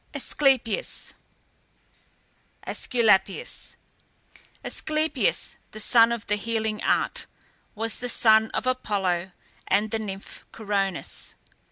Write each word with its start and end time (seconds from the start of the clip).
ASCLEPIAS 0.15 1.13
(ÆSCULAPIUS). 2.65 3.75
Asclepias, 4.65 5.55
the 5.73 5.87
god 5.93 6.11
of 6.11 6.25
the 6.25 6.37
healing 6.37 6.81
art, 6.81 7.27
was 7.75 7.97
the 7.97 8.09
son 8.09 8.49
of 8.55 8.65
Apollo 8.65 9.29
and 9.67 9.91
the 9.91 9.99
nymph 9.99 10.43
Coronis. 10.51 11.35